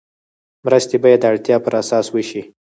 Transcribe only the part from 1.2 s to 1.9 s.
د اړتیا پر